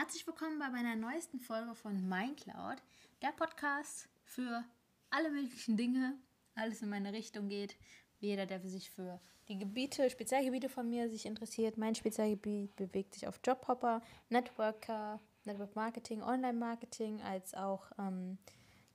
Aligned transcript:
Herzlich 0.00 0.26
willkommen 0.26 0.58
bei 0.58 0.70
meiner 0.70 0.96
neuesten 0.96 1.40
Folge 1.40 1.74
von 1.74 2.08
MindCloud, 2.08 2.78
der 3.20 3.32
Podcast 3.32 4.08
für 4.24 4.64
alle 5.10 5.30
möglichen 5.30 5.76
Dinge, 5.76 6.16
alles 6.54 6.80
in 6.80 6.88
meine 6.88 7.12
Richtung 7.12 7.50
geht. 7.50 7.76
Jeder, 8.18 8.46
der 8.46 8.66
sich 8.66 8.90
für 8.90 9.20
die 9.48 9.58
Gebiete, 9.58 10.08
Spezialgebiete 10.08 10.70
von 10.70 10.88
mir 10.88 11.10
sich 11.10 11.26
interessiert. 11.26 11.76
Mein 11.76 11.94
Spezialgebiet 11.94 12.74
bewegt 12.76 13.12
sich 13.12 13.26
auf 13.26 13.40
Jobhopper, 13.44 14.00
Networker, 14.30 15.20
Network 15.44 15.76
Marketing, 15.76 16.22
Online 16.22 16.58
Marketing, 16.58 17.20
als 17.20 17.52
auch 17.52 17.92
ähm, 17.98 18.38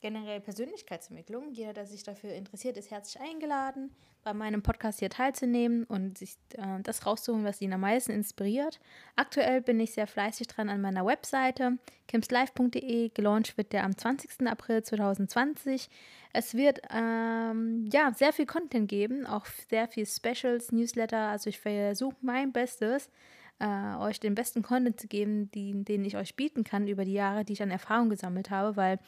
generell 0.06 0.40
Persönlichkeitsentwicklung. 0.40 1.52
Jeder, 1.52 1.74
der 1.74 1.88
sich 1.88 2.04
dafür 2.04 2.32
interessiert, 2.36 2.78
ist 2.78 2.92
herzlich 2.92 3.20
eingeladen, 3.20 3.90
bei 4.24 4.36
meinem 4.36 4.62
Podcast 4.62 5.00
hier 5.00 5.10
teilzunehmen 5.10 5.84
und 5.86 6.20
sich 6.20 6.38
äh, 6.54 6.80
das 6.84 7.08
rauszuholen, 7.08 7.44
was 7.44 7.60
ihn 7.60 7.74
am 7.74 7.82
meisten 7.82 8.12
inspiriert. 8.12 8.80
Aktuell 9.16 9.62
bin 9.62 9.80
ich 9.80 9.94
sehr 9.94 10.06
fleißig 10.06 10.46
dran 10.46 10.70
an 10.70 10.80
meiner 10.80 11.08
Webseite 11.08 11.80
kimslive.de. 12.08 13.10
Gelauncht 13.16 13.58
wird 13.58 13.74
der 13.74 13.84
am 13.84 13.98
20. 13.98 14.48
April 14.48 14.84
2020. 14.84 15.90
Es 16.34 16.54
wird 16.54 16.82
ähm, 16.92 17.90
ja 17.92 18.14
sehr 18.14 18.32
viel 18.32 18.46
Content 18.46 18.88
geben, 18.88 19.26
auch 19.26 19.48
sehr 19.72 19.88
viel 19.88 20.06
Specials, 20.06 20.72
Newsletter. 20.72 21.30
Also 21.30 21.50
ich 21.50 21.60
versuche 21.60 22.18
mein 22.22 22.52
Bestes, 22.52 23.10
äh, 23.58 23.96
euch 23.96 24.20
den 24.20 24.36
besten 24.36 24.62
Content 24.62 25.02
zu 25.02 25.08
geben, 25.08 25.50
die, 25.50 25.84
den 25.84 26.06
ich 26.06 26.16
euch 26.16 26.36
bieten 26.36 26.64
kann 26.64 26.88
über 26.88 27.06
die 27.06 27.14
Jahre, 27.14 27.44
die 27.44 27.54
ich 27.54 27.64
an 27.64 27.72
Erfahrung 27.72 28.12
gesammelt 28.12 28.52
habe, 28.52 28.76
weil 28.76 29.00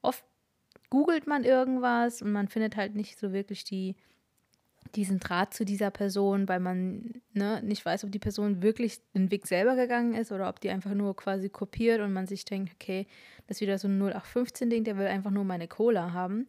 oft 0.00 0.24
googelt 0.90 1.26
man 1.26 1.44
irgendwas 1.44 2.22
und 2.22 2.32
man 2.32 2.48
findet 2.48 2.76
halt 2.76 2.94
nicht 2.94 3.18
so 3.18 3.32
wirklich 3.32 3.64
die, 3.64 3.96
diesen 4.94 5.18
Draht 5.18 5.54
zu 5.54 5.64
dieser 5.64 5.90
Person, 5.90 6.48
weil 6.48 6.60
man 6.60 7.22
ne, 7.32 7.62
nicht 7.62 7.84
weiß, 7.84 8.04
ob 8.04 8.12
die 8.12 8.18
Person 8.18 8.62
wirklich 8.62 9.00
den 9.14 9.30
Weg 9.30 9.46
selber 9.46 9.76
gegangen 9.76 10.14
ist 10.14 10.32
oder 10.32 10.48
ob 10.48 10.60
die 10.60 10.70
einfach 10.70 10.94
nur 10.94 11.14
quasi 11.14 11.48
kopiert 11.48 12.00
und 12.00 12.12
man 12.12 12.26
sich 12.26 12.44
denkt, 12.44 12.72
okay, 12.74 13.06
das 13.46 13.58
ist 13.58 13.60
wieder 13.60 13.78
so 13.78 13.88
ein 13.88 14.00
0815-Ding, 14.02 14.84
der 14.84 14.96
will 14.96 15.06
einfach 15.06 15.30
nur 15.30 15.44
meine 15.44 15.68
Cola 15.68 16.12
haben. 16.12 16.46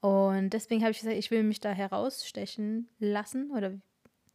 Und 0.00 0.50
deswegen 0.50 0.82
habe 0.82 0.92
ich 0.92 0.98
gesagt, 0.98 1.16
ich 1.16 1.30
will 1.30 1.42
mich 1.42 1.60
da 1.60 1.70
herausstechen 1.70 2.88
lassen 2.98 3.50
oder 3.50 3.78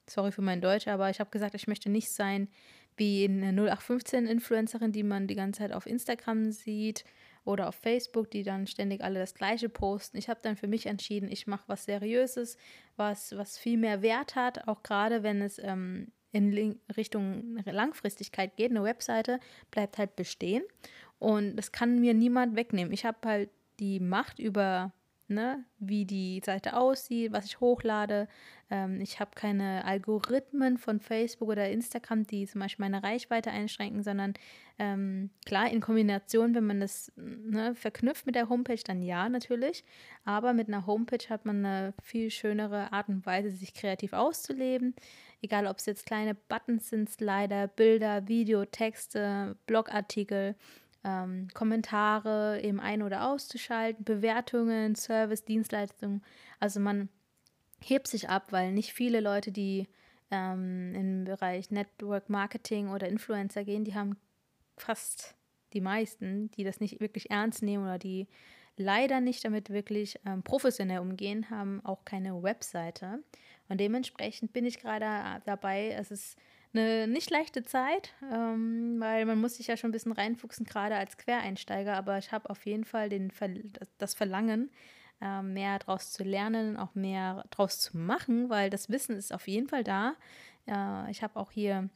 sorry 0.10 0.32
für 0.32 0.42
mein 0.42 0.62
Deutsch, 0.62 0.88
aber 0.88 1.10
ich 1.10 1.20
habe 1.20 1.30
gesagt, 1.30 1.56
ich 1.56 1.68
möchte 1.68 1.90
nicht 1.90 2.12
sein 2.12 2.48
wie 2.96 3.26
eine 3.26 3.52
0815-Influencerin, 3.52 4.92
die 4.92 5.04
man 5.04 5.28
die 5.28 5.36
ganze 5.36 5.60
Zeit 5.60 5.74
auf 5.74 5.86
Instagram 5.86 6.52
sieht 6.52 7.04
oder 7.48 7.70
auf 7.70 7.76
Facebook, 7.76 8.30
die 8.30 8.44
dann 8.44 8.68
ständig 8.68 9.04
alle 9.04 9.20
das 9.20 9.34
Gleiche 9.34 9.70
posten. 9.70 10.18
Ich 10.18 10.30
habe 10.30 10.40
dann 10.44 10.58
für 10.58 10.68
mich 10.68 10.86
entschieden, 10.86 11.32
ich 11.32 11.48
mache 11.48 11.64
was 11.68 11.86
Seriöses, 11.86 12.58
was, 12.98 13.36
was 13.38 13.58
viel 13.58 13.78
mehr 13.78 14.02
Wert 14.02 14.36
hat, 14.36 14.68
auch 14.68 14.84
gerade 14.84 15.24
wenn 15.24 15.42
es 15.42 15.58
ähm, 15.60 16.12
in 16.32 16.80
Richtung 16.96 17.58
Langfristigkeit 17.66 18.58
geht. 18.58 18.72
Eine 18.72 18.84
Webseite 18.84 19.40
bleibt 19.72 19.98
halt 19.98 20.16
bestehen 20.16 20.64
und 21.20 21.56
das 21.56 21.72
kann 21.72 22.00
mir 22.00 22.14
niemand 22.14 22.56
wegnehmen. 22.56 22.94
Ich 22.94 23.06
habe 23.06 23.18
halt 23.26 23.50
die 23.80 24.00
Macht 24.00 24.40
über 24.40 24.92
ne, 25.30 25.64
wie 25.80 26.06
die 26.06 26.42
Seite 26.44 26.76
aussieht, 26.76 27.32
was 27.32 27.46
ich 27.46 27.60
hochlade. 27.60 28.28
Ähm, 28.70 29.02
ich 29.02 29.20
habe 29.20 29.32
keine 29.36 29.86
Algorithmen 29.86 30.78
von 30.78 31.00
Facebook 31.00 31.50
oder 31.50 31.70
Instagram, 31.70 32.26
die 32.26 32.46
zum 32.48 32.62
Beispiel 32.62 32.84
meine 32.84 33.04
Reichweite 33.04 33.52
einschränken, 33.52 34.04
sondern 34.04 34.34
ähm, 34.80 35.30
klar, 35.46 35.70
in 35.70 35.82
Kombination, 35.82 36.54
wenn 36.56 36.66
man 36.66 36.80
das 36.80 37.12
ne, 37.16 37.76
verknüpft 37.76 38.26
mit 38.26 38.36
der 38.36 38.50
Homepage, 38.50 38.82
dann 38.84 39.02
ja, 39.02 39.28
natürlich. 39.30 39.84
Aber 40.24 40.54
mit 40.54 40.68
einer 40.68 40.86
Homepage 40.86 41.30
hat 41.30 41.46
man 41.46 41.66
eine 41.66 41.94
viel 42.02 42.30
schönere 42.30 42.92
Art 42.94 43.10
und 43.10 43.26
Weise, 43.26 43.52
sich 43.52 43.74
kreativ 43.74 44.14
auszuleben. 44.14 44.96
Egal, 45.42 45.68
ob 45.68 45.78
es 45.78 45.86
jetzt 45.86 46.06
kleine 46.06 46.36
Buttons 46.36 46.90
sind, 46.90 47.10
Slider, 47.10 47.68
Bilder, 47.68 48.28
Video, 48.28 48.66
Texte, 48.66 49.56
Blogartikel 49.66 50.56
ähm, 51.04 51.48
Kommentare 51.54 52.62
eben 52.62 52.80
ein- 52.80 53.04
oder 53.04 53.30
auszuschalten, 53.30 54.04
Bewertungen, 54.04 54.96
Service, 54.96 55.46
Dienstleistungen. 55.46 56.24
Also 56.60 56.80
man 56.80 57.10
hebt 57.80 58.08
sich 58.08 58.30
ab, 58.30 58.52
weil 58.52 58.72
nicht 58.72 58.94
viele 58.94 59.20
Leute, 59.20 59.52
die 59.52 59.88
ähm, 60.32 60.94
im 60.96 61.24
Bereich 61.26 61.72
Network 61.72 62.30
Marketing 62.30 62.90
oder 62.90 63.08
Influencer 63.08 63.64
gehen, 63.64 63.84
die 63.84 63.96
haben 63.96 64.18
fast 64.76 65.36
die 65.74 65.82
meisten, 65.82 66.52
die 66.52 66.64
das 66.64 66.80
nicht 66.80 67.00
wirklich 67.00 67.30
ernst 67.30 67.62
nehmen 67.62 67.84
oder 67.84 68.00
die 68.00 68.28
leider 68.78 69.22
nicht 69.22 69.44
damit 69.44 69.70
wirklich 69.70 70.20
ähm, 70.26 70.44
professionell 70.44 71.00
umgehen, 71.00 71.50
haben 71.50 71.84
auch 71.84 72.06
keine 72.06 72.42
Webseite. 72.44 73.24
Und 73.70 73.80
dementsprechend 73.80 74.54
bin 74.54 74.66
ich 74.66 74.80
gerade 74.80 75.42
dabei, 75.46 75.90
es 75.90 76.12
ist 76.12 76.38
eine 76.74 77.08
nicht 77.08 77.30
leichte 77.30 77.64
Zeit, 77.64 78.14
ähm, 78.32 78.98
weil 79.00 79.26
man 79.26 79.40
muss 79.40 79.56
sich 79.56 79.68
ja 79.68 79.78
schon 79.78 79.90
ein 79.90 79.94
bisschen 79.94 80.12
reinfuchsen, 80.12 80.66
gerade 80.66 80.96
als 80.96 81.18
Quereinsteiger, 81.18 81.96
aber 81.96 82.18
ich 82.18 82.32
habe 82.32 82.50
auf 82.50 82.66
jeden 82.66 82.86
Fall 82.86 83.10
den 83.10 83.32
Ver 83.32 83.50
das 83.98 84.14
Verlangen, 84.14 84.72
äh, 85.22 85.42
mehr 85.42 85.80
daraus 85.80 86.12
zu 86.12 86.24
lernen, 86.24 86.78
auch 86.78 86.96
mehr 86.96 87.44
daraus 87.52 87.80
zu 87.80 87.98
machen, 87.98 88.50
weil 88.50 88.70
das 88.70 88.90
Wissen 88.90 89.16
ist 89.16 89.34
auf 89.34 89.48
jeden 89.48 89.68
Fall 89.68 89.84
da. 89.84 90.16
Äh, 90.68 91.10
ich 91.12 91.24
habe 91.24 91.36
auch 91.40 91.52
hier 91.52 91.90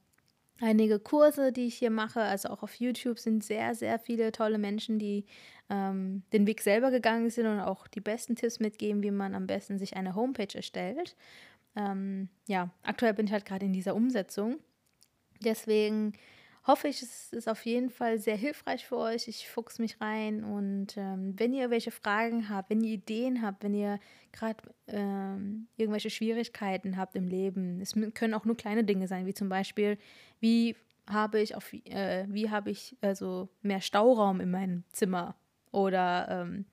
einige 0.61 0.99
Kurse, 0.99 1.51
die 1.51 1.67
ich 1.67 1.75
hier 1.75 1.91
mache, 1.91 2.21
also 2.21 2.49
auch 2.49 2.63
auf 2.63 2.75
YouTube 2.75 3.19
sind 3.19 3.43
sehr, 3.43 3.75
sehr 3.75 3.99
viele 3.99 4.31
tolle 4.31 4.57
Menschen, 4.57 4.99
die 4.99 5.25
ähm, 5.69 6.23
den 6.33 6.47
Weg 6.47 6.61
selber 6.61 6.91
gegangen 6.91 7.29
sind 7.29 7.47
und 7.47 7.59
auch 7.59 7.87
die 7.87 8.01
besten 8.01 8.35
Tipps 8.35 8.59
mitgeben, 8.59 9.03
wie 9.03 9.11
man 9.11 9.35
am 9.35 9.47
besten 9.47 9.77
sich 9.79 9.95
eine 9.95 10.15
Homepage 10.15 10.55
erstellt. 10.55 11.15
Ähm, 11.75 12.29
ja, 12.47 12.69
aktuell 12.83 13.13
bin 13.13 13.27
ich 13.27 13.31
halt 13.31 13.45
gerade 13.45 13.65
in 13.65 13.73
dieser 13.73 13.95
Umsetzung. 13.95 14.59
Deswegen 15.43 16.13
hoffe 16.67 16.87
ich, 16.87 17.01
es 17.01 17.33
ist 17.33 17.49
auf 17.49 17.65
jeden 17.65 17.89
Fall 17.89 18.19
sehr 18.19 18.35
hilfreich 18.35 18.85
für 18.85 18.97
euch. 18.97 19.27
Ich 19.27 19.49
fuchs 19.49 19.79
mich 19.79 19.99
rein 19.99 20.43
und 20.43 20.95
ähm, 20.95 21.33
wenn 21.37 21.53
ihr 21.53 21.69
welche 21.69 21.91
Fragen 21.91 22.49
habt, 22.49 22.69
wenn 22.69 22.83
ihr 22.83 22.93
Ideen 22.93 23.41
habt, 23.41 23.63
wenn 23.63 23.73
ihr 23.73 23.99
gerade 24.31 24.61
ähm, 24.87 25.67
irgendwelche 25.77 26.09
Schwierigkeiten 26.09 26.97
habt 26.97 27.15
im 27.15 27.27
Leben, 27.27 27.81
es 27.81 27.93
können 28.13 28.33
auch 28.33 28.45
nur 28.45 28.57
kleine 28.57 28.83
Dinge 28.83 29.07
sein, 29.07 29.25
wie 29.25 29.33
zum 29.33 29.49
Beispiel, 29.49 29.97
wie 30.39 30.75
habe 31.09 31.41
ich 31.41 31.55
auf, 31.55 31.73
äh, 31.73 32.25
wie 32.29 32.49
habe 32.49 32.69
ich 32.69 32.95
also 33.01 33.49
mehr 33.61 33.81
Stauraum 33.81 34.39
in 34.39 34.51
meinem 34.51 34.83
Zimmer 34.91 35.35
oder 35.71 36.27
ähm, 36.29 36.65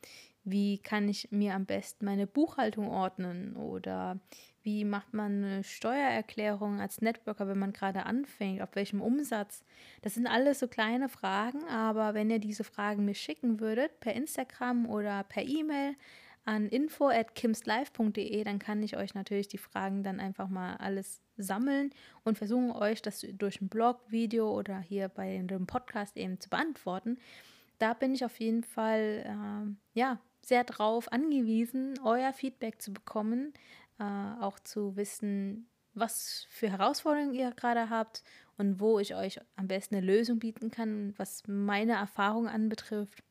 wie 0.50 0.78
kann 0.78 1.08
ich 1.08 1.30
mir 1.30 1.54
am 1.54 1.66
besten 1.66 2.04
meine 2.04 2.26
Buchhaltung 2.26 2.88
ordnen 2.88 3.56
oder 3.56 4.18
wie 4.62 4.84
macht 4.84 5.14
man 5.14 5.44
eine 5.44 5.64
Steuererklärung 5.64 6.80
als 6.80 7.00
Networker, 7.00 7.48
wenn 7.48 7.58
man 7.58 7.72
gerade 7.72 8.04
anfängt, 8.04 8.60
auf 8.60 8.74
welchem 8.74 9.00
Umsatz. 9.00 9.64
Das 10.02 10.14
sind 10.14 10.26
alles 10.26 10.58
so 10.58 10.68
kleine 10.68 11.08
Fragen, 11.08 11.64
aber 11.64 12.12
wenn 12.14 12.30
ihr 12.30 12.38
diese 12.38 12.64
Fragen 12.64 13.04
mir 13.04 13.14
schicken 13.14 13.60
würdet, 13.60 13.98
per 14.00 14.14
Instagram 14.14 14.86
oder 14.86 15.24
per 15.24 15.42
E-Mail 15.42 15.94
an 16.44 16.68
info 16.68 17.08
at 17.08 17.34
kimslive.de, 17.34 18.44
dann 18.44 18.58
kann 18.58 18.82
ich 18.82 18.96
euch 18.96 19.14
natürlich 19.14 19.48
die 19.48 19.58
Fragen 19.58 20.02
dann 20.02 20.18
einfach 20.20 20.48
mal 20.48 20.76
alles 20.76 21.22
sammeln 21.36 21.90
und 22.24 22.38
versuchen 22.38 22.72
euch 22.72 23.00
das 23.02 23.26
durch 23.34 23.60
ein 23.60 23.68
Blog, 23.68 24.00
Video 24.08 24.50
oder 24.54 24.78
hier 24.80 25.08
bei 25.08 25.38
dem 25.42 25.66
Podcast 25.66 26.16
eben 26.16 26.40
zu 26.40 26.48
beantworten. 26.50 27.18
Da 27.78 27.94
bin 27.94 28.14
ich 28.14 28.24
auf 28.24 28.38
jeden 28.40 28.64
Fall 28.64 29.24
äh, 29.24 29.98
ja 29.98 30.18
sehr 30.42 30.64
drauf 30.64 31.10
angewiesen, 31.12 31.98
euer 32.04 32.32
Feedback 32.32 32.80
zu 32.80 32.92
bekommen, 32.92 33.52
äh, 33.98 34.04
auch 34.40 34.58
zu 34.60 34.96
wissen, 34.96 35.68
was 35.94 36.46
für 36.50 36.70
Herausforderungen 36.70 37.34
ihr 37.34 37.50
gerade 37.52 37.90
habt 37.90 38.22
und 38.56 38.80
wo 38.80 38.98
ich 38.98 39.14
euch 39.14 39.40
am 39.56 39.68
besten 39.68 39.96
eine 39.96 40.06
Lösung 40.06 40.38
bieten 40.38 40.70
kann, 40.70 41.14
was 41.16 41.42
meine 41.46 41.92
Erfahrung 41.92 42.48
anbetrifft. 42.48 43.22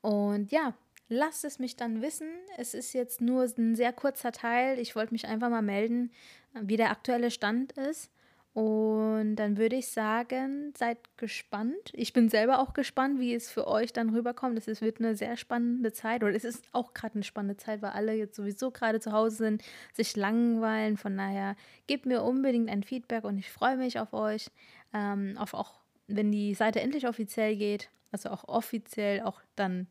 Und 0.00 0.50
ja, 0.50 0.74
lasst 1.08 1.44
es 1.44 1.58
mich 1.58 1.76
dann 1.76 2.02
wissen. 2.02 2.28
Es 2.56 2.74
ist 2.74 2.92
jetzt 2.92 3.20
nur 3.20 3.44
ein 3.44 3.76
sehr 3.76 3.92
kurzer 3.92 4.32
Teil. 4.32 4.78
Ich 4.78 4.96
wollte 4.96 5.12
mich 5.12 5.26
einfach 5.26 5.50
mal 5.50 5.62
melden, 5.62 6.10
wie 6.54 6.76
der 6.76 6.90
aktuelle 6.90 7.30
Stand 7.30 7.72
ist. 7.72 8.10
Und 8.54 9.36
dann 9.36 9.56
würde 9.56 9.76
ich 9.76 9.88
sagen, 9.88 10.74
seid 10.76 10.98
gespannt. 11.16 11.90
Ich 11.94 12.12
bin 12.12 12.28
selber 12.28 12.58
auch 12.58 12.74
gespannt, 12.74 13.18
wie 13.18 13.34
es 13.34 13.50
für 13.50 13.66
euch 13.66 13.94
dann 13.94 14.10
rüberkommt. 14.10 14.58
Es 14.58 14.82
wird 14.82 14.98
eine 14.98 15.16
sehr 15.16 15.38
spannende 15.38 15.92
Zeit 15.92 16.22
oder 16.22 16.34
es 16.34 16.44
ist 16.44 16.66
auch 16.72 16.92
gerade 16.92 17.14
eine 17.14 17.22
spannende 17.22 17.56
Zeit, 17.56 17.80
weil 17.80 17.92
alle 17.92 18.12
jetzt 18.12 18.36
sowieso 18.36 18.70
gerade 18.70 19.00
zu 19.00 19.12
Hause 19.12 19.36
sind, 19.36 19.62
sich 19.94 20.16
langweilen. 20.16 20.98
Von 20.98 21.16
daher 21.16 21.56
gebt 21.86 22.04
mir 22.04 22.22
unbedingt 22.22 22.68
ein 22.68 22.82
Feedback 22.82 23.24
und 23.24 23.38
ich 23.38 23.50
freue 23.50 23.78
mich 23.78 23.98
auf 23.98 24.12
euch. 24.12 24.50
Ähm, 24.92 25.34
auf 25.38 25.54
auch, 25.54 25.80
wenn 26.06 26.30
die 26.30 26.52
Seite 26.52 26.82
endlich 26.82 27.08
offiziell 27.08 27.56
geht, 27.56 27.88
also 28.10 28.28
auch 28.28 28.46
offiziell 28.48 29.22
auch 29.22 29.40
dann 29.56 29.86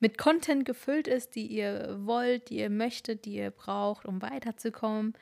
mit 0.00 0.16
Content 0.16 0.64
gefüllt 0.64 1.08
ist, 1.08 1.34
die 1.34 1.46
ihr 1.46 1.98
wollt, 2.00 2.48
die 2.48 2.58
ihr 2.58 2.70
möchtet, 2.70 3.26
die 3.26 3.34
ihr 3.34 3.50
braucht, 3.50 4.06
um 4.06 4.22
weiterzukommen 4.22 5.12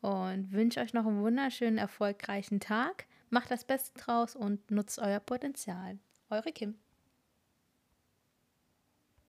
und 0.00 0.52
wünsche 0.52 0.80
euch 0.80 0.92
noch 0.92 1.06
einen 1.06 1.22
wunderschönen, 1.22 1.78
erfolgreichen 1.78 2.60
Tag. 2.60 3.06
Macht 3.30 3.50
das 3.50 3.64
Beste 3.64 3.98
draus 3.98 4.36
und 4.36 4.70
nutzt 4.70 4.98
euer 4.98 5.20
Potenzial. 5.20 5.98
Eure 6.30 6.52
Kim. 6.52 6.78